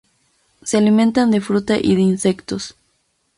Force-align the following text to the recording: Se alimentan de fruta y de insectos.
Se 0.63 0.77
alimentan 0.79 1.29
de 1.29 1.41
fruta 1.41 1.75
y 1.79 1.93
de 1.93 2.01
insectos. 2.01 2.75